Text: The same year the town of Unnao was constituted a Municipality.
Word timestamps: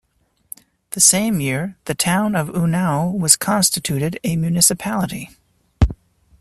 The 0.97 0.99
same 0.99 1.39
year 1.39 1.77
the 1.85 1.93
town 1.93 2.35
of 2.35 2.49
Unnao 2.49 3.15
was 3.15 3.35
constituted 3.35 4.19
a 4.23 4.35
Municipality. 4.35 5.29